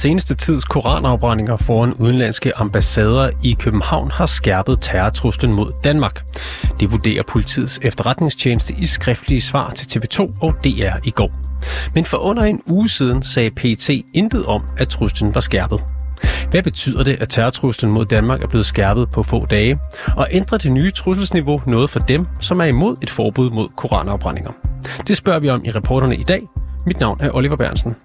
[0.00, 6.24] Seneste tids koranafbrændinger foran udenlandske ambassader i København har skærpet terrortruslen mod Danmark.
[6.80, 11.30] Det vurderer politiets efterretningstjeneste i skriftlige svar til TV2 og DR i går.
[11.94, 15.80] Men for under en uge siden sagde PT intet om, at truslen var skærpet.
[16.50, 19.78] Hvad betyder det, at terrortruslen mod Danmark er blevet skærpet på få dage?
[20.16, 24.50] Og ændrer det nye trusselsniveau noget for dem, som er imod et forbud mod koranafbrændinger?
[25.06, 26.42] Det spørger vi om i reporterne i dag.
[26.86, 27.96] Mit navn er Oliver Bernsen.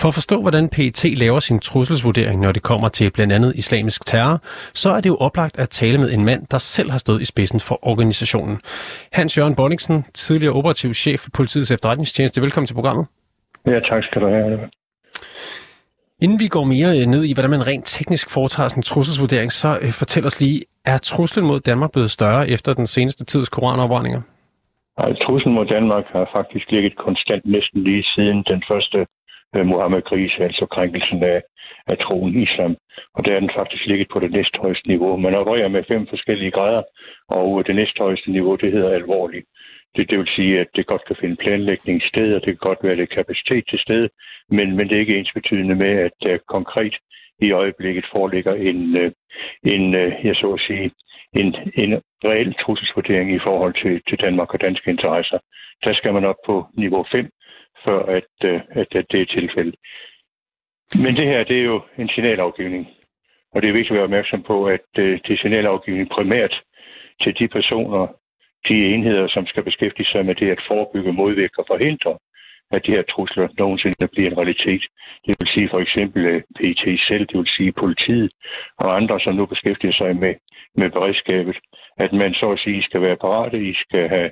[0.00, 4.00] For at forstå, hvordan PET laver sin trusselsvurdering, når det kommer til blandt andet islamisk
[4.06, 4.36] terror,
[4.82, 7.24] så er det jo oplagt at tale med en mand, der selv har stået i
[7.32, 8.56] spidsen for organisationen.
[9.18, 12.42] Hans Jørgen Bonningsen, tidligere operativ chef for politiets efterretningstjeneste.
[12.46, 13.04] Velkommen til programmet.
[13.66, 14.70] Ja, tak skal du have.
[16.24, 19.50] Inden vi går mere øh, ned i, hvordan man rent teknisk foretager sådan en trusselsvurdering,
[19.52, 20.58] så øh, fortæl os lige,
[20.92, 24.22] er truslen mod Danmark blevet større efter den seneste tids koranopbrændinger?
[24.98, 28.98] Nej, truslen mod Danmark har faktisk ligget konstant næsten lige siden den første
[29.56, 31.42] øh, Mohammed Gris, altså krænkelsen af,
[31.86, 32.76] af troen islam.
[33.14, 35.16] Og der er den faktisk ligget på det næsthøjeste niveau.
[35.16, 36.82] Man opererer med fem forskellige grader,
[37.28, 39.46] og øh, det næsthøjeste niveau, det hedder alvorligt.
[39.96, 42.78] Det, det vil sige, at det godt kan finde planlægning sted, og det kan godt
[42.82, 44.08] være lidt kapacitet til stede,
[44.50, 46.94] men, men det er ikke ens betydende med, at der konkret
[47.40, 49.10] i øjeblikket foreligger en, uh,
[49.64, 50.90] en uh, jeg så at sige,
[51.34, 55.38] en, en reel trusselsvurdering i forhold til, til Danmark og danske interesser.
[55.84, 57.30] Der skal man op på niveau 5,
[57.84, 59.74] før at, øh, at, at det er tilfældet.
[60.94, 62.88] Men det her, det er jo en signalafgivning.
[63.52, 66.62] Og det er vigtigt at være opmærksom på, at øh, det er signalafgivning primært
[67.22, 68.06] til de personer,
[68.68, 72.18] de enheder, som skal beskæftige sig med det at forebygge, modvirke og forhindre,
[72.70, 74.82] at de her trusler nogensinde bliver en realitet.
[75.26, 78.32] Det vil sige for eksempel PT selv, det vil sige politiet
[78.78, 80.34] og andre, som nu beskæftiger sig med,
[80.74, 81.56] med beredskabet,
[81.98, 84.30] at man så at sige skal være parate, I skal have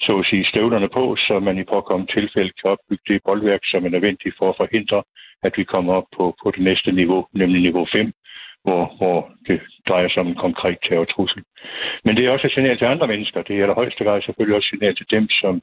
[0.00, 3.84] så at sige støvlerne på, så man i påkommende tilfælde kan opbygge det boldværk, som
[3.84, 5.02] er nødvendigt for at forhindre,
[5.42, 8.12] at vi kommer op på, på det næste niveau, nemlig niveau 5,
[8.64, 11.42] hvor, hvor det drejer sig om en konkret terrortrussel.
[12.04, 13.42] Men det er også et signal til andre mennesker.
[13.42, 15.54] Det er der højeste grad selvfølgelig også et signal til dem, som,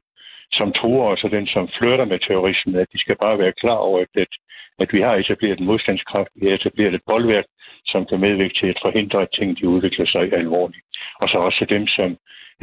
[0.52, 3.78] som tror os, og den, som flytter med terrorismen, at de skal bare være klar
[3.88, 4.32] over, at, at,
[4.78, 7.44] at vi har etableret en modstandskraft, vi har etableret et boldværk,
[7.86, 10.84] som kan medvirke til at forhindre, at ting de udvikler sig alvorligt.
[11.20, 12.16] Og så også dem, som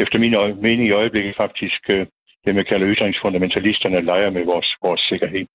[0.03, 2.05] efter min mening i øjeblikket faktisk øh,
[2.45, 5.45] det, man kalder ytringsfundamentalisterne, leger med vores, vores sikkerhed.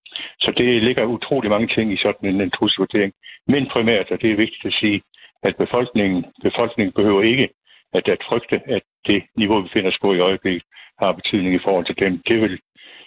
[0.41, 3.13] Så det ligger utrolig mange ting i sådan en, en trusselvurdering.
[3.47, 5.03] Men primært, og det er vigtigt at sige,
[5.43, 7.49] at befolkningen, befolkningen behøver ikke
[7.95, 10.63] at, at frygte, at det niveau, vi finder os på i øjeblikket,
[10.99, 12.23] har betydning i forhold til dem.
[12.29, 12.61] Det vil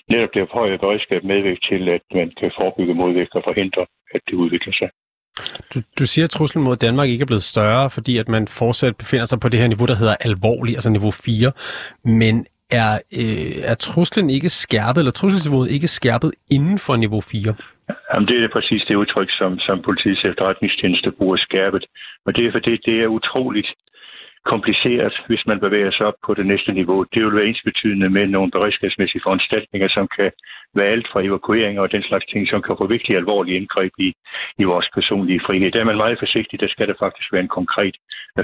[0.09, 3.85] netop det høje beredskab medvægt til, at man kan forebygge, modvirke og forhindre,
[4.15, 4.89] at det udvikler sig.
[5.73, 8.97] Du, du siger, at truslen mod Danmark ikke er blevet større, fordi at man fortsat
[8.97, 11.51] befinder sig på det her niveau, der hedder alvorlig, altså niveau 4.
[12.05, 17.55] Men er, øh, er truslen ikke skærpet, eller trusselsniveauet ikke skærpet inden for niveau 4?
[18.13, 21.83] Jamen, det er præcis det udtryk, som, som politiets efterretningstjeneste bruger skærpet.
[22.25, 23.69] Og det er fordi, det er utroligt
[24.45, 27.03] kompliceret, hvis man bevæger sig op på det næste niveau.
[27.13, 30.31] Det vil være ensbetydende med nogle beredskabsmæssige foranstaltninger, som kan
[30.75, 34.13] være alt fra evakuering og den slags ting, som kan få virkelig alvorlige indgreb i,
[34.59, 35.71] i vores personlige frihed.
[35.71, 37.95] Der er man meget forsigtig, der skal der faktisk være en konkret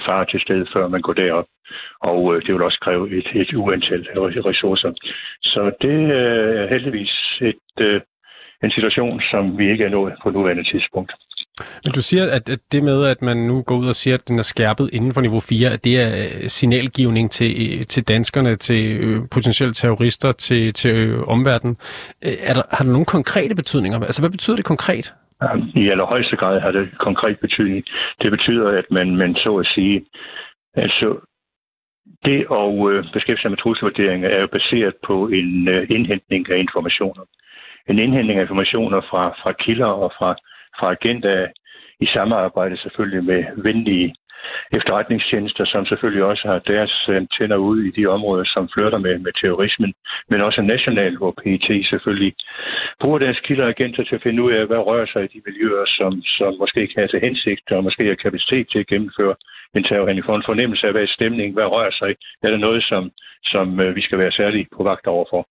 [0.05, 1.45] fare til stede, før man går derop.
[2.01, 4.01] Og øh, det vil også kræve et, et uantal
[4.49, 4.91] ressourcer.
[5.41, 8.01] Så det er heldigvis et, øh,
[8.63, 11.11] en situation, som vi ikke er nået på nuværende tidspunkt.
[11.83, 14.39] Men du siger, at det med, at man nu går ud og siger, at den
[14.39, 18.55] er skærpet inden for niveau 4, at det er øh, signalgivning til, øh, til danskerne,
[18.55, 21.75] til øh, potentielle terrorister, til, til øh, omverdenen.
[22.49, 23.99] Er der, har der nogle konkrete betydninger?
[23.99, 25.13] Altså, hvad betyder det konkret?
[25.75, 27.83] I allerhøjeste grad har det konkret betydning.
[28.21, 30.05] Det betyder, at man, man så at sige,
[30.75, 31.07] altså
[32.25, 37.23] det at beskæftige sig med trusselvurderinger er jo baseret på en indhentning af informationer.
[37.89, 40.35] En indhentning af informationer fra, fra kilder og fra
[40.79, 41.47] fra Agenda
[41.99, 44.15] i samarbejde selvfølgelig med venlige
[44.71, 49.33] efterretningstjenester, som selvfølgelig også har deres antænder ude i de områder, som flytter med, med
[49.41, 49.93] terrorismen,
[50.29, 52.33] men også nationalt, hvor PET selvfølgelig
[53.01, 55.85] bruger deres kilder agenter til at finde ud af, hvad rører sig i de miljøer,
[55.85, 59.35] som, som måske ikke har til hensigt, og måske har kapacitet til at gennemføre
[59.75, 60.25] en terrorhandling.
[60.25, 63.11] For en fornemmelse af, hvad er stemning, hvad rører sig, er der noget, som,
[63.43, 65.47] som øh, vi skal være særligt på vagt overfor.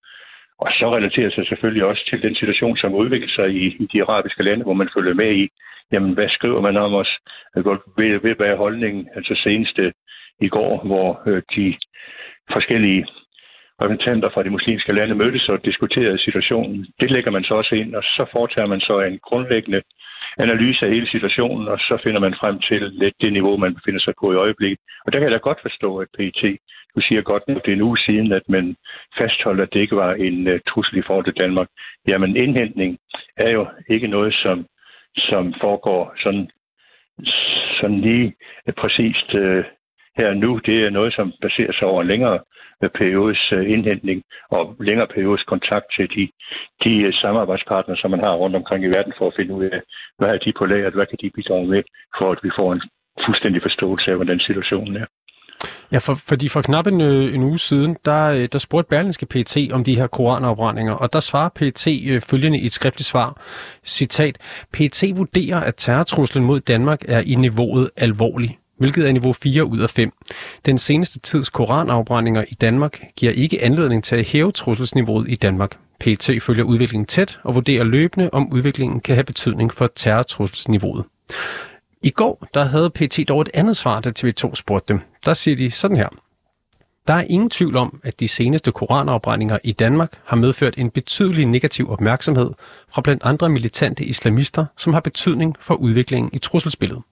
[0.64, 4.02] Og så relaterer sig selvfølgelig også til den situation, som udvikler sig i, i de
[4.02, 5.48] arabiske lande, hvor man følger med i,
[5.92, 7.12] jamen hvad skriver man om os?
[7.54, 9.08] Ved, ved hvad er holdningen?
[9.16, 9.92] Altså seneste øh,
[10.40, 11.76] i går, hvor øh, de
[12.52, 13.06] forskellige
[13.82, 16.86] repræsentanter fra de muslimske lande mødtes og diskuterede situationen.
[17.00, 19.82] Det lægger man så også ind, og så foretager man så en grundlæggende
[20.38, 24.00] analyse af hele situationen, og så finder man frem til lidt det niveau, man befinder
[24.00, 24.78] sig på i øjeblikket.
[25.06, 26.58] Og der kan jeg da godt forstå, at PET,
[26.96, 28.76] du siger godt, nu, det er en uge siden, at man
[29.18, 31.68] fastholdt, at det ikke var en uh, trussel i forhold til Danmark.
[32.08, 32.98] Jamen, indhentning
[33.36, 34.66] er jo ikke noget, som,
[35.16, 36.50] som foregår sådan,
[37.80, 38.34] sådan lige
[38.76, 39.64] præcist uh,
[40.16, 40.60] her nu.
[40.66, 42.38] Det er noget, som baserer sig over en længere
[43.00, 46.24] periodes øh, indhentning og længere periodes kontakt til de,
[46.84, 49.80] de øh, samarbejdspartnere, som man har rundt omkring i verden for at finde ud af,
[50.18, 51.82] hvad er de på lageret, hvad kan de bidrage med,
[52.18, 52.82] for at vi får en
[53.26, 55.06] fuldstændig forståelse af, hvordan situationen er.
[55.92, 59.56] Ja, for, fordi for knap en, øh, en uge siden, der, der spurgte Berlingske PT
[59.72, 61.84] om de her koranafbrændinger, og der svarer PT
[62.30, 63.42] følgende i et skriftligt svar,
[63.84, 69.64] citat, PT vurderer, at terrortruslen mod Danmark er i niveauet alvorlig hvilket er niveau 4
[69.64, 70.12] ud af 5.
[70.66, 75.78] Den seneste tids koranafbrændinger i Danmark giver ikke anledning til at hæve trusselsniveauet i Danmark.
[76.00, 81.04] PT følger udviklingen tæt og vurderer løbende, om udviklingen kan have betydning for terrortrusselsniveauet.
[82.02, 85.00] I går der havde PT dog et andet svar, da TV2 spurgte dem.
[85.24, 86.08] Der siger de sådan her.
[87.06, 91.46] Der er ingen tvivl om, at de seneste koranafbrændinger i Danmark har medført en betydelig
[91.46, 92.50] negativ opmærksomhed
[92.88, 97.02] fra blandt andre militante islamister, som har betydning for udviklingen i trusselsbilledet.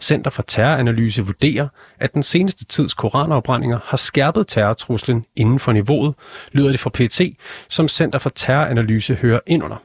[0.00, 1.68] Center for Terroranalyse vurderer,
[2.00, 6.14] at den seneste tids koranafbrændinger har skærpet terrortruslen inden for niveauet,
[6.52, 7.20] lyder det fra PT,
[7.68, 9.76] som Center for Terroranalyse hører ind under.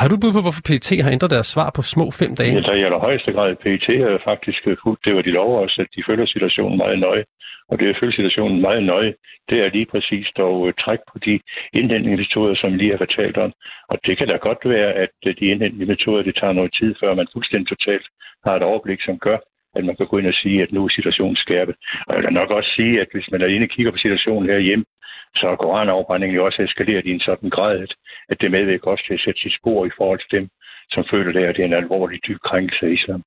[0.00, 2.54] Har du bud på, hvorfor PT har ændret deres svar på små fem dage?
[2.54, 3.50] Ja, der er i højeste grad.
[3.64, 6.76] PT har øh, faktisk øh, fuldt det, var de lover os, at de følger situationen
[6.84, 7.24] meget nøje.
[7.70, 9.14] Og det at følge situationen meget nøje,
[9.48, 11.40] det er lige præcis at uh, trække på de
[11.72, 13.52] indhentningsmetoder, som lige har fortalt om.
[13.88, 17.14] Og det kan da godt være, at uh, de indhentningsmetoder, det tager noget tid, før
[17.14, 18.06] man fuldstændig totalt
[18.44, 19.38] har et overblik, som gør,
[19.76, 21.74] at man kan gå ind og sige, at nu er situationen skærpet.
[22.06, 24.84] Og jeg vil nok også sige, at hvis man er og kigger på situationen herhjemme,
[25.36, 27.86] så er koranafbrændingen jo også eskaleret i en sådan grad,
[28.28, 30.48] at, det medvirker også til at sætte sit spor i forhold til dem,
[30.90, 33.22] som føler det, at det er en alvorlig dyb krænkelse af islam.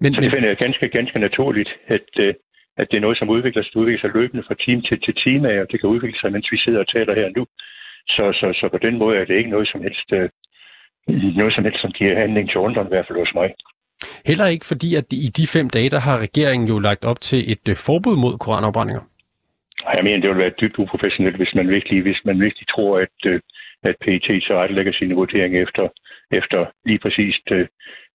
[0.00, 2.32] Men, så det finder jeg ganske, ganske naturligt, at, uh,
[2.80, 5.60] at det er noget, som udvikler sig, udvikler sig løbende fra time til, til time,
[5.62, 7.46] og det kan udvikle sig, mens vi sidder og taler her nu.
[8.14, 10.28] Så, så, så på den måde er det ikke noget som helst, uh,
[11.40, 13.48] noget som helst, som giver handling til undren, i hvert fald hos mig.
[14.26, 17.40] Heller ikke fordi, at i de fem dage, der har regeringen jo lagt op til
[17.52, 19.02] et uh, forbud mod koranafbrændinger.
[19.94, 23.16] Jeg mener, det vil være dybt uprofessionelt, hvis man virkelig, hvis man virkelig tror, at,
[23.26, 23.38] uh,
[23.88, 25.88] at PET så lægger sine vurderinger efter,
[26.32, 27.68] efter lige præcis det,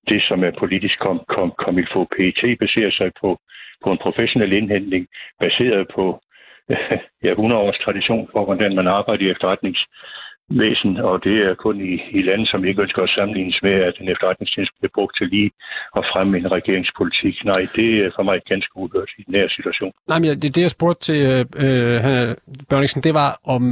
[0.09, 2.07] det, som er politisk kom, kom, kom i få.
[2.15, 3.39] PET baserer sig på
[3.83, 5.07] på en professionel indhentning,
[5.39, 6.21] baseret på
[7.25, 11.93] ja, 100 års tradition for, hvordan man arbejder i efterretningsvæsen, og det er kun i,
[12.17, 15.51] i lande, som ikke ønsker at sammenlignes med, at en efterretningstjeneste bliver brugt til lige
[15.97, 17.35] at fremme en regeringspolitik.
[17.51, 19.91] Nej, det er for mig ganske uhørt i den her situation.
[20.07, 22.35] Nej, men det, det jeg spurgte til øh, øh
[22.69, 23.63] Børningsen, det var om,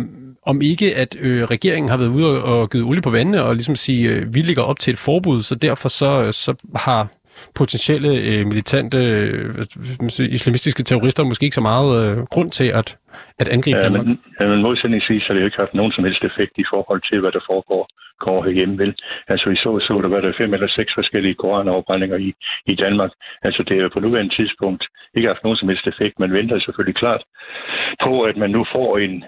[0.46, 3.56] om ikke, at øh, regeringen har været ude og, og givet olie på vandene og
[3.56, 7.02] ligesom sige, øh, vi ligger op til et forbud, så derfor så, øh, så har
[7.56, 9.56] potentielle øh, militante øh,
[10.38, 12.98] islamistiske terrorister måske ikke så meget øh, grund til at,
[13.40, 14.06] at angribe ja, Danmark.
[14.06, 17.02] Men, ja, men modsætningsvis har det jo ikke haft nogen som helst effekt i forhold
[17.10, 17.84] til, hvad der foregår
[18.20, 18.94] går herhjemme vel.
[19.28, 22.34] Altså vi så, så der var der fem eller seks forskellige koranafbrændinger i,
[22.66, 23.12] i Danmark.
[23.44, 24.84] Altså det er på nuværende tidspunkt
[25.16, 26.20] ikke haft nogen som helst effekt.
[26.20, 27.24] Man venter selvfølgelig klart
[28.04, 29.24] på, at man nu får en,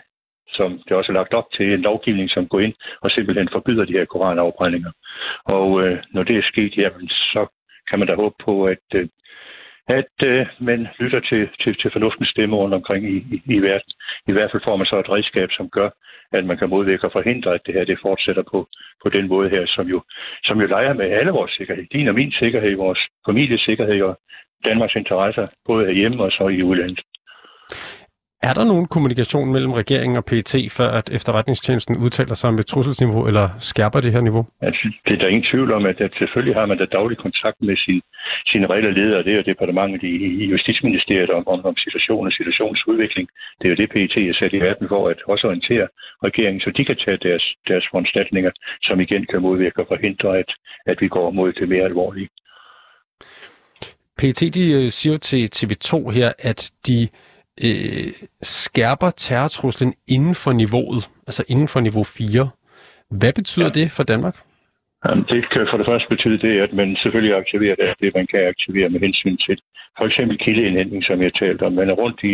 [0.58, 3.86] som det også er lagt op til, en lovgivning, som går ind og simpelthen forbyder
[3.86, 4.92] de her koranafbrændinger.
[5.46, 7.42] Og øh, når det er sket, jamen, så
[7.90, 9.08] kan man da håbe på, at, øh,
[9.88, 13.92] at øh, man lytter til, til, til fornuftens stemme rundt omkring i, i, i verden.
[14.28, 15.90] I hvert fald får man så et redskab, som gør,
[16.32, 18.68] at man kan modvirke og forhindre, at det her det fortsætter på,
[19.04, 20.02] på den måde her, som jo,
[20.44, 21.86] som jo leger med alle vores sikkerhed.
[21.94, 24.20] Din og min sikkerhed, vores families sikkerhed og
[24.66, 27.00] Danmarks interesser, både herhjemme og så i udlandet.
[28.50, 33.28] Er der nogen kommunikation mellem regeringen og PET, før at efterretningstjenesten udtaler sig med trusselsniveau,
[33.30, 34.44] eller skærper det her niveau?
[34.62, 37.58] Altså, det er der ingen tvivl om, at, at selvfølgelig har man da daglig kontakt
[37.62, 38.02] med sin,
[38.52, 43.28] sine reelle ledere, det er departementet i, i Justitsministeriet om, om, om situationen og situationsudvikling.
[43.58, 45.88] Det er jo det, PET er sat i verden for at også orientere
[46.28, 48.52] regeringen, så de kan tage deres, deres foranstaltninger,
[48.88, 50.50] som igen kan modvirke og forhindre, at,
[50.86, 52.30] at vi går mod det mere alvorlige.
[54.20, 57.08] PET de øh, siger til TV2 her, at de
[57.66, 62.50] øh, skærper terrortruslen inden for niveauet, altså inden for niveau 4.
[63.20, 63.80] Hvad betyder ja.
[63.80, 64.36] det for Danmark?
[65.06, 68.28] Jamen, det kan for det første betyde det, at man selvfølgelig aktiverer det, det man
[68.32, 69.62] kan aktivere med hensyn til
[69.98, 71.74] for eksempel kildeindhentning, som jeg talte om.
[71.74, 72.34] Man er rundt i,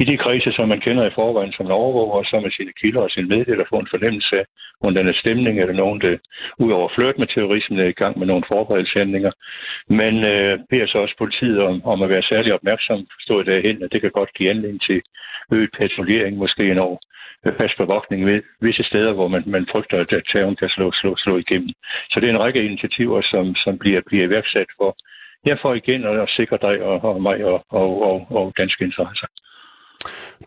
[0.00, 2.72] i de kredse, som man kender i forvejen, som en overvåger, og så med sine
[2.80, 4.44] kilder og sine meddeler får en fornemmelse af,
[4.80, 6.16] hvordan er stemning, er der nogen, der
[6.58, 9.32] udover flørt med terrorismen er i gang med nogle forberedelseshandlinger.
[9.88, 13.92] Men øh, beder så også politiet om, om at være særlig opmærksom, stå derhen, at
[13.92, 15.02] det kan godt give anledning til
[15.56, 17.00] øget patruljering, måske en år
[17.46, 21.16] øh, fast bevogtning ved visse steder, hvor man, man frygter, at terroren kan slå, slå,
[21.16, 21.72] slå igennem.
[22.10, 24.96] Så det er en række initiativer, som, som bliver, bliver iværksat for,
[25.46, 29.26] ja, for igen at sikre dig og, og mig og, og, og, og danske interesser.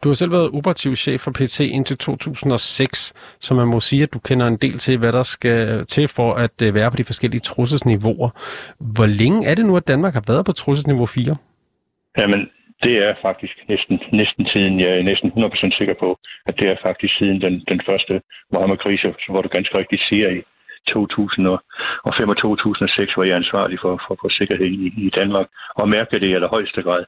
[0.03, 4.13] Du har selv været operativ chef for PT indtil 2006, så man må sige, at
[4.13, 7.03] du kender en del til, hvad der skal til for at øh, være på de
[7.03, 8.29] forskellige trusselsniveauer.
[8.95, 11.35] Hvor længe er det nu, at Danmark har været på trusselsniveau 4?
[12.17, 12.41] Jamen,
[12.83, 16.09] det er faktisk næsten, næsten siden, jeg er næsten 100% sikker på,
[16.47, 18.21] at det er faktisk siden den, den første
[18.53, 20.41] Mohammed-krise, hvor du ganske rigtigt siger i
[20.93, 26.19] 2005 og 2006, var jeg ansvarlig for, for, for sikkerhed i, i Danmark, og mærkede
[26.21, 27.03] det i allerhøjeste grad.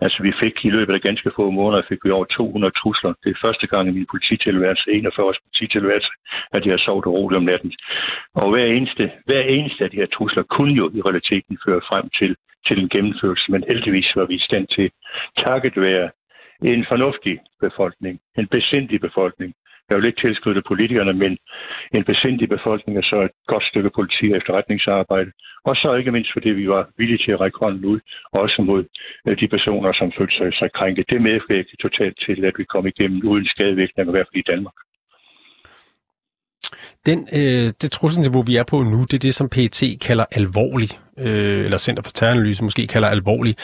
[0.00, 3.12] Altså, vi fik i løbet af ganske få måneder, fik vi over 200 trusler.
[3.24, 6.10] Det er første gang i min polititilværelse, 41 års polititilværelse,
[6.52, 7.72] at jeg har sovet roligt om natten.
[8.34, 12.08] Og hver eneste, hver eneste af de her trusler kunne jo i realiteten føre frem
[12.18, 12.36] til,
[12.66, 14.90] til en gennemførelse, men heldigvis var vi i stand til,
[15.44, 16.10] takket være
[16.62, 19.54] en fornuftig befolkning, en besindig befolkning,
[19.88, 21.32] jeg vil ikke tilskyde politikerne, men
[21.94, 25.30] en besindig befolkning og så et godt stykke politi og efterretningsarbejde.
[25.68, 28.00] Og så ikke mindst, fordi vi var villige til at række hånden ud,
[28.32, 28.84] også mod
[29.26, 31.10] øh, de personer, som følte sig, sig krænket.
[31.10, 34.76] Det medvirkede totalt til, at vi kom igennem uden skadevirkninger, i hvert fald i Danmark.
[37.06, 40.88] Den, øh, det trusselsniveau, vi er på nu, det er det, som PET kalder alvorlig,
[41.18, 43.56] øh, eller Center for Terroranalyse måske kalder alvorlig.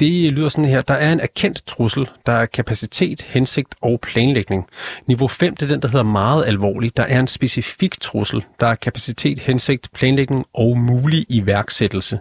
[0.00, 0.82] Det lyder sådan her.
[0.82, 2.04] Der er en erkendt trussel.
[2.26, 4.62] Der er kapacitet, hensigt og planlægning.
[5.10, 6.96] Niveau 5, det er den, der hedder meget alvorlig.
[6.96, 8.40] Der er en specifik trussel.
[8.60, 12.16] Der er kapacitet, hensigt, planlægning og mulig iværksættelse.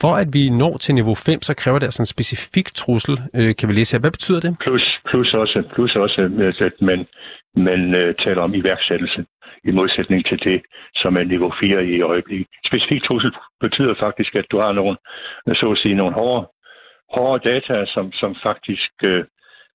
[0.00, 3.50] For at vi når til niveau 5, så kræver det altså en specifik trussel, øh,
[3.58, 4.00] kan vi læse her.
[4.00, 4.50] Hvad betyder det?
[4.64, 7.00] Plus, plus også, plus også øh, at man,
[7.68, 9.20] man uh, taler om iværksættelse
[9.68, 10.58] i modsætning til det,
[10.94, 12.46] som er niveau 4 i øjeblikket.
[12.66, 14.96] Specifik trussel betyder faktisk, at du har nogle,
[15.60, 16.46] så at sige, nogle hårde
[17.14, 19.24] hårde data, som, som faktisk øh,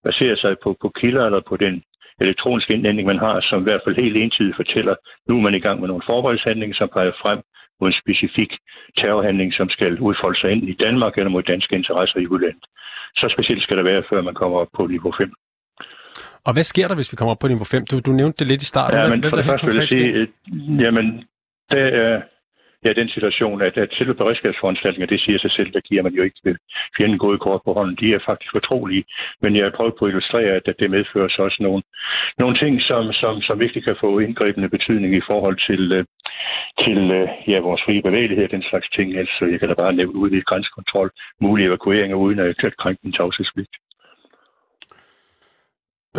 [0.03, 1.84] baserer sig på, på kilder eller på den
[2.22, 4.96] elektroniske indlænding, man har, som i hvert fald helt entydigt fortæller,
[5.27, 7.39] nu er man i gang med nogle forholdshandlinger, som peger frem
[7.79, 8.51] mod en specifik
[8.98, 12.65] terrorhandling, som skal udfolde sig enten i Danmark eller mod danske interesser i udlandet.
[13.15, 15.34] Så specielt skal det være, før man kommer op på niveau 5.
[16.48, 17.86] Og hvad sker der, hvis vi kommer op på niveau 5?
[17.91, 19.00] Du, du nævnte det lidt i starten.
[19.00, 20.27] Ja, men hvad, for det første vil jeg sige, øh,
[20.84, 21.06] jamen,
[21.72, 22.22] det er,
[22.88, 26.24] ja, den situation, at, at selve beredskabsforanstaltninger, det siger sig selv, der giver man jo
[26.24, 26.58] ikke
[26.98, 27.96] fjenden gode kort på hånden.
[28.01, 29.03] De er faktisk fortrolige,
[29.41, 31.84] men jeg har prøvet på at illustrere, at, det medfører så også nogle,
[32.41, 36.06] nogle ting, som, som, som virkelig kan få indgribende betydning i forhold til, øh,
[36.84, 39.17] til øh, ja, vores frie bevægelighed den slags ting.
[39.17, 41.10] Altså, jeg kan da bare nævne udvidet grænsekontrol,
[41.41, 43.74] mulige evakueringer uden at krænke en tavshedspligt.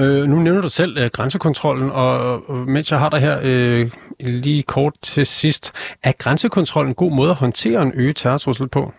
[0.00, 3.90] Øh, nu nævner du selv øh, grænsekontrollen, og, og mens jeg har dig her øh,
[4.21, 5.64] lige kort til sidst,
[6.04, 8.92] er grænsekontrollen en god måde at håndtere en øget terrortrussel på?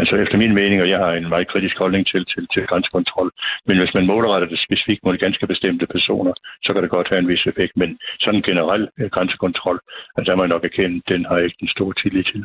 [0.00, 3.30] Altså efter min mening, og jeg har en meget kritisk holdning til, til, til grænsekontrol,
[3.66, 6.32] men hvis man målretter det specifikt mod ganske bestemte personer,
[6.64, 9.78] så kan det godt have en vis effekt, men sådan generel øh, grænsekontrol,
[10.16, 12.44] altså der må jeg nok erkende, den har jeg ikke den store tillid til.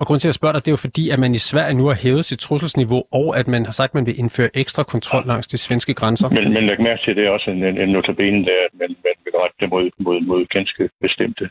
[0.00, 1.84] Og grund til at spørge dig, det er jo fordi, at man i Sverige nu
[1.90, 5.24] har hævet sit trusselsniveau, og at man har sagt, at man vil indføre ekstra kontrol
[5.26, 6.28] langs de svenske grænser.
[6.28, 8.74] Men, men læg mærke til, at det er også en, en, en notabene, der, at
[8.80, 11.44] man, man vil rette det mod, mod, mod ganske bestemte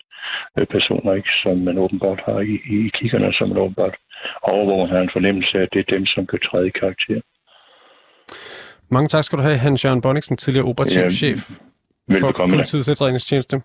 [0.57, 3.95] øh, personer, ikke, som man åbenbart har i, i kiggerne, som man åbenbart
[4.43, 7.19] overvåger, har en fornemmelse af, at det er dem, som kan træde i karakter.
[8.91, 11.39] Mange tak skal du have, Hans Jørgen Bonniksen, tidligere operativ ja, chef
[12.19, 13.61] for politiets efterretningstjeneste.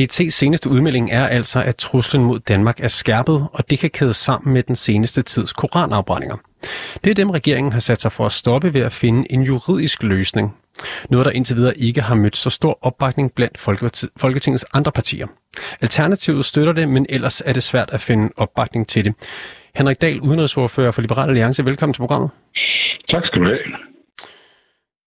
[0.00, 4.16] PET's seneste udmelding er altså, at truslen mod Danmark er skærpet, og det kan kædes
[4.16, 6.36] sammen med den seneste tids koranafbrændinger.
[7.04, 10.02] Det er dem, regeringen har sat sig for at stoppe ved at finde en juridisk
[10.02, 10.56] løsning.
[11.10, 13.58] Noget, der indtil videre ikke har mødt så stor opbakning blandt
[14.20, 15.26] Folketingets andre partier.
[15.80, 19.14] Alternativet støtter det, men ellers er det svært at finde opbakning til det.
[19.74, 22.30] Henrik Dahl, udenrigsordfører for Liberal Alliance, velkommen til programmet.
[23.10, 23.58] Tak skal du have.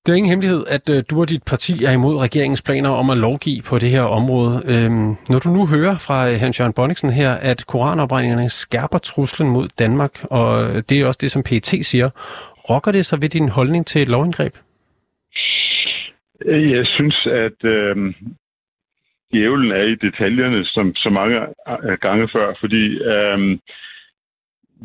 [0.05, 3.09] Det er ingen hemmelighed, at øh, du og dit parti er imod regeringens planer om
[3.09, 4.55] at lovgive på det her område.
[4.73, 9.49] Øhm, når du nu hører fra øh, Hans Jørgen Bonniksen her, at koranopbrændingerne skærper truslen
[9.49, 12.09] mod Danmark, og øh, det er også det, som PET siger,
[12.69, 14.53] rokker det så ved din holdning til et lovindgreb?
[16.45, 17.95] Øh, jeg synes, at øh,
[19.31, 21.37] djævlen er i detaljerne, som så mange
[21.87, 22.83] øh, gange før, fordi
[23.13, 23.39] øh,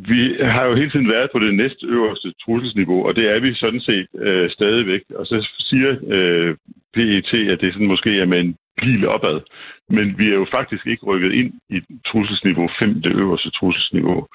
[0.07, 3.55] vi har jo hele tiden været på det næst øverste trusselsniveau, og det er vi
[3.55, 5.03] sådan set øh, stadigvæk.
[5.15, 6.57] Og så siger øh,
[6.95, 9.41] PET, at det sådan måske er med en pil opad.
[9.89, 14.27] Men vi er jo faktisk ikke rykket ind i trusselsniveau 5, det øverste trusselsniveau.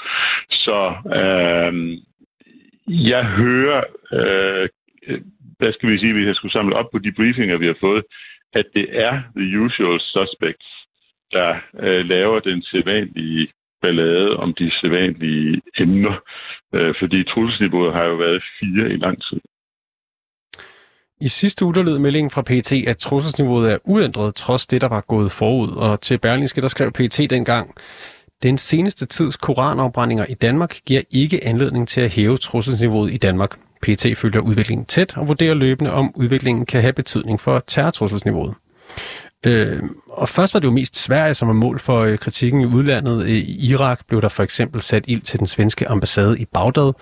[0.50, 1.74] Så øh,
[2.88, 4.70] jeg hører, øh,
[5.58, 8.04] hvad skal vi sige, hvis jeg skulle samle op på de briefinger, vi har fået,
[8.54, 10.68] at det er the usual suspects,
[11.32, 13.48] der øh, laver den sædvanlige
[13.84, 16.16] ballade om de sædvanlige emner,
[16.76, 19.40] øh, fordi trusselsniveauet har jo været fire i lang tid.
[21.22, 24.90] I sidste uge der lød meldingen fra PT, at trusselsniveauet er uændret, trods det, der
[24.90, 25.72] var gået forud.
[25.86, 27.76] Og til Berlingske, der skrev PT dengang,
[28.44, 33.60] den seneste tids koranafbrændinger i Danmark giver ikke anledning til at hæve trusselsniveauet i Danmark.
[33.82, 38.56] PT følger udviklingen tæt og vurderer løbende, om udviklingen kan have betydning for terrortrusselsniveauet.
[39.46, 42.66] Øh, og først var det jo mest Sverige, som var mål for øh, kritikken i
[42.66, 43.24] udlandet.
[43.24, 46.94] Øh, I Irak blev der for eksempel sat ild til den svenske ambassade i Bagdad,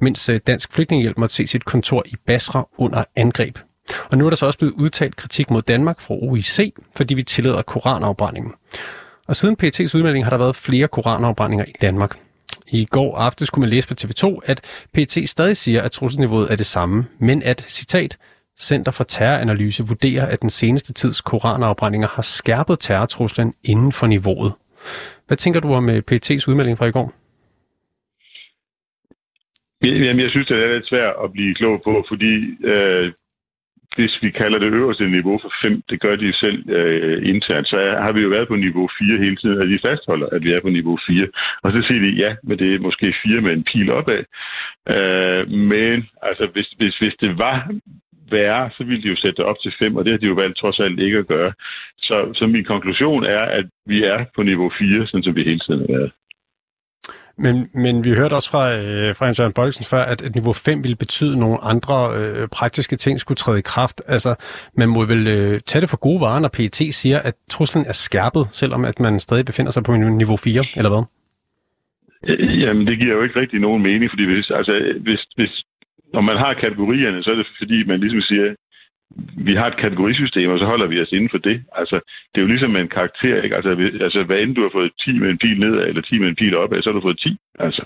[0.00, 3.58] mens øh, Dansk Flygtningehjælp måtte se sit kontor i Basra under angreb.
[4.10, 7.22] Og nu er der så også blevet udtalt kritik mod Danmark fra OIC, fordi vi
[7.22, 8.52] tillader koranafbrændingen.
[9.28, 12.18] Og siden PET's udmelding har der været flere koranafbrændinger i Danmark.
[12.68, 14.60] I går aftes kunne man læse på TV2, at
[14.92, 18.16] PET stadig siger, at trusselsniveauet er det samme, men at, citat,
[18.68, 24.52] Center for Terroranalyse vurderer, at den seneste tids koranafbrændinger har skærpet terrortruslen inden for niveauet.
[25.26, 27.12] Hvad tænker du om øh, PT's PET's udmelding fra i går?
[29.82, 32.34] Jamen, jeg synes, det er lidt svært at blive klog på, fordi
[32.72, 33.12] øh,
[33.96, 37.76] hvis vi kalder det øverste niveau for 5, det gør de selv øh, internt, så
[38.04, 40.60] har vi jo været på niveau 4 hele tiden, og de fastholder, at vi er
[40.60, 41.28] på niveau 4.
[41.62, 44.24] Og så siger de, ja, men det er måske 4 med en pil opad.
[44.94, 47.56] Øh, men altså, hvis, hvis, hvis det var
[48.32, 50.34] værre, så ville de jo sætte det op til 5, og det har de jo
[50.34, 51.52] valgt trods alt ikke at gøre.
[51.98, 55.58] Så, så min konklusion er, at vi er på niveau 4, sådan som vi hele
[55.58, 56.12] tiden har været.
[57.38, 60.82] Men, men vi hørte også fra, øh, fra Jørgen Bøjlsen før, at, at niveau 5
[60.84, 64.02] ville betyde, at nogle andre øh, praktiske ting skulle træde i kraft.
[64.06, 64.34] Altså,
[64.76, 67.92] man må vel øh, tage det for gode varer, når PET siger, at truslen er
[67.92, 71.04] skærpet, selvom at man stadig befinder sig på niveau 4, eller hvad?
[72.62, 75.64] Jamen, det giver jo ikke rigtig nogen mening, fordi hvis, altså, hvis, hvis
[76.14, 78.54] når man har kategorierne, så er det fordi, man ligesom siger,
[79.48, 81.64] vi har et kategorisystem, og så holder vi os inden for det.
[81.80, 81.96] Altså,
[82.30, 83.56] det er jo ligesom en karakter, ikke?
[83.56, 83.70] Altså,
[84.06, 86.36] altså hvad end du har fået 10 med en pil nedad, eller 10 med en
[86.36, 87.36] pil opad, så har du fået 10.
[87.58, 87.82] Altså.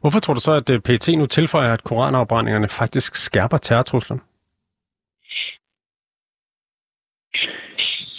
[0.00, 4.20] Hvorfor tror du så, at øh, PT nu tilføjer, at koranafbrændingerne faktisk skærper terrortruslen?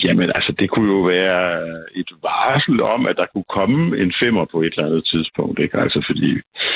[0.04, 1.46] Jamen, altså, det kunne jo være
[1.96, 5.78] et varsel om, at der kunne komme en femmer på et eller andet tidspunkt, ikke?
[5.78, 6.32] Altså, fordi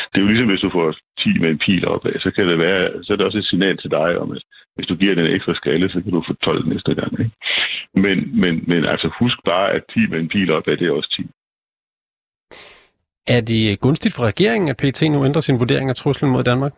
[0.09, 2.57] det er jo ligesom, hvis du får 10 med en pil opad, så kan det
[2.59, 4.41] være, så er det også et signal til dig om, at
[4.75, 7.31] hvis du giver den en ekstra skalle, så kan du få 12 næste gang, ikke?
[7.93, 11.11] Men, men, men altså, husk bare, at 10 med en pil opad, det er også
[11.15, 11.27] 10.
[13.27, 16.73] Er det gunstigt for regeringen, at PT nu ændrer sin vurdering af truslen mod Danmark?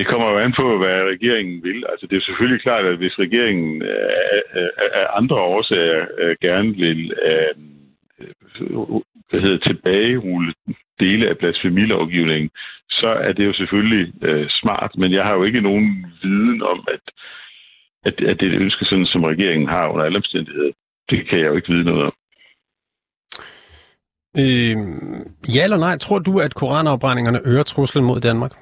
[0.00, 1.84] Det kommer jo an på, hvad regeringen vil.
[1.90, 6.04] Altså, det er selvfølgelig klart, at hvis regeringen øh, øh, øh, af andre årsager
[6.46, 7.00] gerne vil
[9.30, 10.52] hvad hedder, tilbagerulle
[11.00, 12.50] dele af blasfemilovgivningen,
[12.90, 14.12] så er det jo selvfølgelig
[14.60, 14.92] smart.
[14.96, 17.04] Men jeg har jo ikke nogen viden om, at,
[18.04, 20.72] at, at det er et ønske, sådan, som regeringen har under alle omstændigheder.
[21.10, 22.14] Det kan jeg jo ikke vide noget om.
[24.42, 24.76] Øh,
[25.56, 28.52] ja eller nej, tror du, at koranafbrændingerne øger truslen mod Danmark?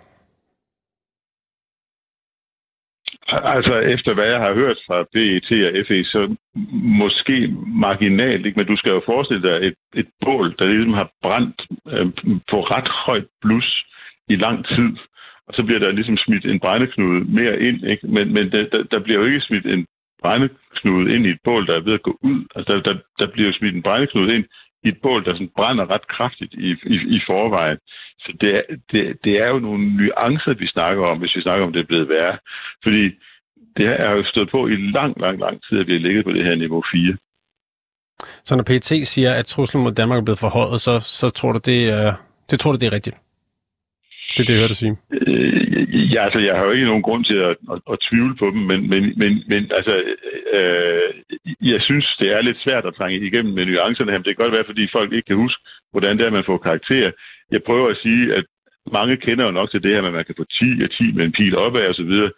[3.28, 6.36] Altså, efter hvad jeg har hørt fra BET og FE, så
[7.00, 8.58] måske marginalt, ikke?
[8.58, 12.06] men du skal jo forestille dig et, et bål, der ligesom har brændt øh,
[12.50, 13.84] på ret højt blus
[14.28, 14.90] i lang tid,
[15.46, 18.06] og så bliver der ligesom smidt en brændeknude mere ind, ikke?
[18.06, 19.86] men, men der, der bliver jo ikke smidt en
[20.22, 22.44] brændeknude ind i et bål, der er ved at gå ud.
[22.56, 24.44] Altså, der, der, der bliver jo smidt en brændeknude ind
[24.84, 27.78] i et bål, der sådan brænder ret kraftigt i, i, i forvejen.
[28.18, 28.62] Så det er,
[28.92, 31.90] det, det er jo nogle nuancer, vi snakker om, hvis vi snakker om, det er
[31.92, 32.38] blevet værre.
[32.82, 33.04] Fordi
[33.76, 36.32] det er jo stået på i lang, lang, lang tid, at vi har ligget på
[36.32, 37.16] det her niveau 4.
[38.44, 41.60] Så når PT siger, at truslen mod Danmark er blevet forhøjet, så, så tror du,
[41.64, 42.12] det øh,
[42.50, 43.16] det tror du, det er rigtigt?
[44.38, 44.96] Det er det, jeg hørte sige.
[45.12, 48.46] Øh, ja, altså, jeg har jo ikke nogen grund til at, at, at tvivle på
[48.54, 49.94] dem, men, men, men, men altså,
[50.58, 51.10] øh,
[51.72, 54.18] jeg synes, det er lidt svært at trænge igennem med nuancerne her.
[54.18, 55.60] Men det kan godt være, fordi folk ikke kan huske,
[55.92, 57.10] hvordan det er, man får karakter.
[57.54, 58.44] Jeg prøver at sige, at
[58.92, 61.12] mange kender jo nok til det her med, at man kan få 10 og 10
[61.16, 62.30] med en pil opad og så videre.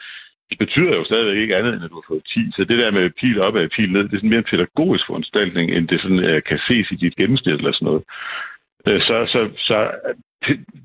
[0.50, 2.40] Det betyder jo stadigvæk ikke andet, end at du har fået 10.
[2.56, 5.04] Så det der med pil opad og pil ned, det er sådan mere en pædagogisk
[5.06, 8.02] foranstaltning, end det sådan, uh, kan ses i dit gennemsnit eller sådan noget.
[8.86, 9.76] Øh, så, så, så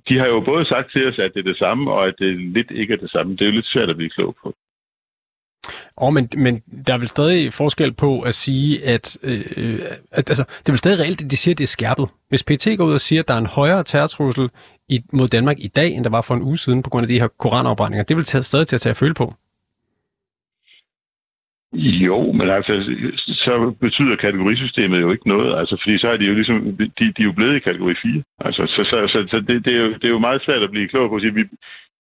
[0.09, 2.39] de har jo både sagt til os, at det er det samme, og at det
[2.39, 3.31] lidt ikke er det samme.
[3.33, 4.53] Det er jo lidt svært at blive klog på.
[5.97, 9.79] Oh, men, men der er vel stadig forskel på at sige, at, øh,
[10.11, 12.09] at altså, det er vel stadig reelt, at de siger, at det er skærpet.
[12.29, 14.49] Hvis PT går ud og siger, at der er en højere terrortrussel
[14.89, 17.07] i, mod Danmark i dag, end der var for en uge siden på grund af
[17.07, 19.33] de her koranafbrændinger, det vil tage, stadig til at tage at føle på.
[21.75, 22.73] Jo, men altså,
[23.45, 27.21] så betyder kategorisystemet jo ikke noget, altså, fordi så er de jo ligesom, de, de
[27.21, 28.23] er jo blevet i kategori 4.
[28.39, 30.71] Altså, så, så, så, så det, det, er jo, det er jo meget svært at
[30.71, 31.43] blive klog på at sige, vi,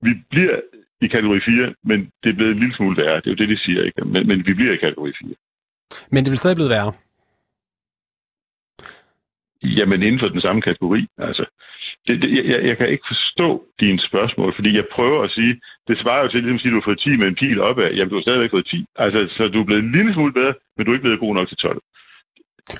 [0.01, 0.59] vi bliver
[1.01, 3.15] i kategori 4, men det er blevet en lille smule værre.
[3.15, 4.05] Det er jo det, de siger, ikke?
[4.05, 5.35] Men, men vi bliver i kategori 4.
[6.11, 6.93] Men det vil stadig blive værre.
[9.63, 11.07] Jamen inden for den samme kategori.
[11.17, 11.45] Altså,
[12.07, 13.47] det, det, jeg, jeg kan ikke forstå
[13.79, 15.53] dine spørgsmål, fordi jeg prøver at sige,
[15.87, 17.61] det svarer jo til ligesom at sige, at du har fået 10 med en pil
[17.61, 17.91] opad.
[17.91, 18.85] Jamen, du har stadigvæk fået 10.
[18.95, 21.33] Altså, så du er blevet en lille smule bedre, men du er ikke blevet god
[21.35, 21.81] nok til 12.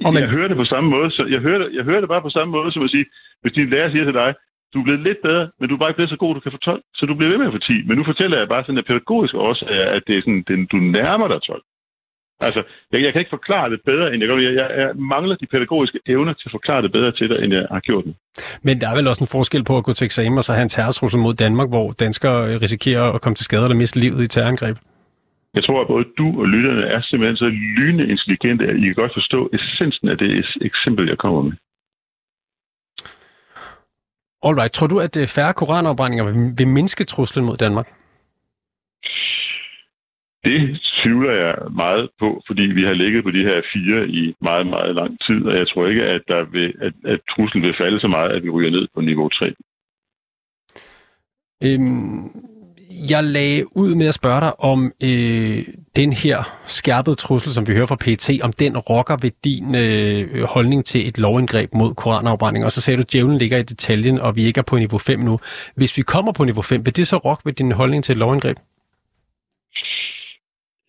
[0.05, 0.21] Oh, men...
[0.23, 2.35] Jeg hører det på samme måde, så jeg hører, det, jeg hører det bare på
[2.37, 3.05] samme måde, som at sige,
[3.41, 4.33] hvis din lærer siger til dig,
[4.73, 6.51] du er blevet lidt bedre, men du er bare ikke blevet så god, du kan
[6.51, 7.87] få 12, så du bliver ved med at få 10.
[7.87, 10.77] Men nu fortæller jeg bare sådan en pædagogisk årsag, at det er sådan, den, du
[10.77, 11.63] nærmer dig 12.
[12.39, 14.37] Altså, jeg, jeg kan ikke forklare det bedre, end jeg gør.
[14.37, 17.53] Jeg, jeg, jeg mangler de pædagogiske evner til at forklare det bedre til dig, end
[17.53, 18.15] jeg har gjort det.
[18.63, 20.63] Men der er vel også en forskel på at gå til eksamen og så have
[20.63, 24.27] en terrortrussel mod Danmark, hvor danskere risikerer at komme til skade eller miste livet i
[24.27, 24.77] terrorangreb?
[25.53, 28.95] Jeg tror, at både du og lytterne er simpelthen så lynende intelligente, at I kan
[28.95, 31.53] godt forstå essensen af det eksempel, jeg kommer med.
[34.47, 34.71] Alright.
[34.73, 36.25] Tror du, at øh, færre koranafbrændinger
[36.57, 37.87] vil mindske truslen mod Danmark?
[40.45, 44.67] Det tvivler jeg meget på, fordi vi har ligget på de her fire i meget,
[44.67, 47.99] meget lang tid, og jeg tror ikke, at, der vil, at, at truslen vil falde
[47.99, 49.53] så meget, at vi ryger ned på niveau 3.
[51.63, 52.23] Øhm,
[53.09, 55.63] jeg lagde ud med at spørge dig om øh,
[55.95, 60.43] den her skærpede trussel, som vi hører fra PT, om den rokker ved din øh,
[60.43, 62.65] holdning til et lovindgreb mod koranafbrænding.
[62.65, 64.97] Og så sagde du, at djævlen ligger i detaljen, og vi ikke er på niveau
[64.97, 65.39] 5 nu.
[65.75, 68.17] Hvis vi kommer på niveau 5, vil det så rokke ved din holdning til et
[68.17, 68.57] lovindgreb?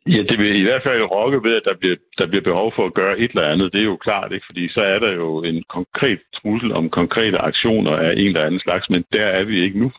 [0.07, 2.87] Ja, det vil i hvert fald rokke ved, at der bliver, der bliver behov for
[2.87, 3.73] at gøre et eller andet.
[3.73, 4.47] Det er jo klart, ikke?
[4.47, 8.61] fordi så er der jo en konkret trussel om konkrete aktioner af en eller anden
[8.61, 9.93] slags, men der er vi ikke nu.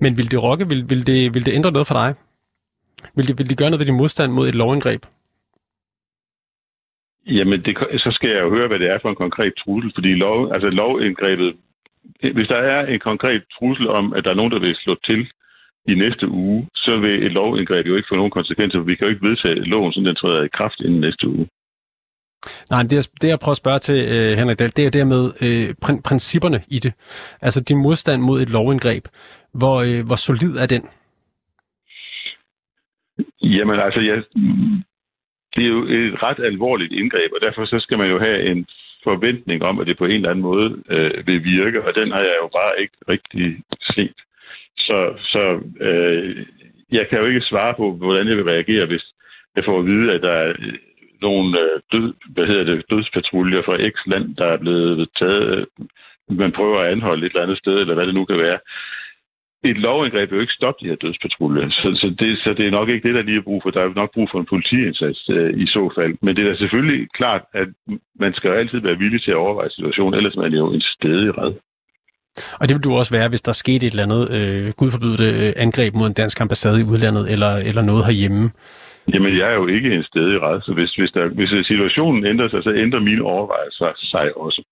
[0.00, 2.14] Men vil det rokke, vil, vil, det, vil det ændre noget for dig?
[3.16, 5.02] Vil det, vil det gøre noget ved din modstand mod et lovindgreb?
[7.26, 10.14] Jamen, det, så skal jeg jo høre, hvad det er for en konkret trussel, fordi
[10.14, 11.56] lov, altså lovindgrebet,
[12.34, 15.30] hvis der er en konkret trussel om, at der er nogen, der vil slå til
[15.88, 19.06] i næste uge, så vil et lovindgreb jo ikke få nogen konsekvenser, for vi kan
[19.06, 21.48] jo ikke vedtage loven, som den træder i kraft inden næste uge.
[22.70, 25.22] Nej, det, jeg, det jeg prøver at spørge til, uh, Henrik Dahl, det er dermed
[25.46, 26.92] uh, prin- principperne i det.
[27.40, 29.04] Altså din modstand mod et lovindgreb.
[29.54, 30.82] Hvor, uh, hvor solid er den?
[33.42, 34.16] Jamen altså, jeg,
[35.54, 38.66] det er jo et ret alvorligt indgreb, og derfor så skal man jo have en
[39.04, 42.20] forventning om, at det på en eller anden måde uh, vil virke, og den har
[42.20, 43.62] jeg jo bare ikke rigtig
[43.94, 44.18] set.
[44.76, 46.46] Så, så øh,
[46.92, 49.04] jeg kan jo ikke svare på, hvordan jeg vil reagere, hvis
[49.56, 50.54] jeg får at vide, at der er
[51.22, 55.58] nogle øh, død, hvad hedder det, dødspatruljer fra X land, der er blevet taget.
[55.58, 55.66] Øh,
[56.36, 58.58] man prøver at anholde et eller andet sted, eller hvad det nu kan være.
[59.64, 62.70] Et lovindgreb vil jo ikke stoppe de her dødspatruljer, så, så, det, så det er
[62.70, 63.70] nok ikke det, der lige er brug for.
[63.70, 66.14] Der er nok brug for en politiindsats øh, i så fald.
[66.22, 67.68] Men det er da selvfølgelig klart, at
[68.18, 70.80] man skal jo altid være villig til at overveje situationen, ellers man er jo en
[70.80, 71.52] stedig red.
[72.60, 75.24] Og det vil du også være, hvis der skete et eller andet, øh, gud forbyde
[75.30, 78.50] øh, angreb mod en dansk ambassade i udlandet, eller, eller noget herhjemme.
[79.14, 82.26] Jamen, jeg er jo ikke en sted i ret, så hvis, hvis, der, hvis situationen
[82.26, 84.62] ændrer sig, så ændrer mine overvejelser sig også.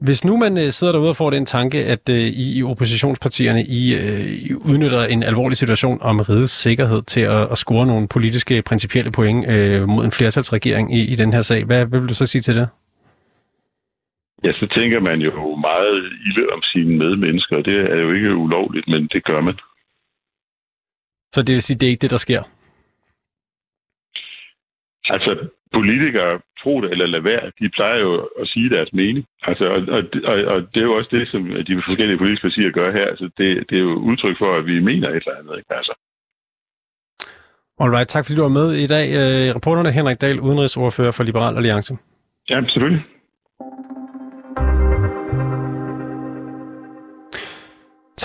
[0.00, 3.64] Hvis nu man øh, sidder derude og får den tanke, at øh, I i oppositionspartierne
[3.64, 8.08] I, øh, I udnytter en alvorlig situation om rigets sikkerhed til at, at score nogle
[8.08, 12.08] politiske, principielle point øh, mod en flertalsregering i, i den her sag, hvad, hvad vil
[12.08, 12.68] du så sige til det?
[14.44, 18.36] Ja, så tænker man jo meget ilde om sine medmennesker, og det er jo ikke
[18.36, 19.54] ulovligt, men det gør man.
[21.34, 22.42] Så det vil sige, det er ikke det, der sker?
[25.14, 29.26] Altså, politikere, tro det eller lade være, de plejer jo at sige deres mening.
[29.42, 32.70] Altså, og, og, og, og det er jo også det, som de forskellige politiske partier
[32.70, 33.06] gør her.
[33.12, 35.58] Altså, det, det er jo udtryk for, at vi mener et eller andet.
[35.58, 35.74] Ikke?
[35.80, 35.94] Altså.
[37.80, 39.06] Alright, tak fordi du var med i dag.
[39.20, 41.98] Øh, reporterne Henrik Dahl, udenrigsordfører for Liberal Alliance.
[42.50, 43.02] Ja, selvfølgelig.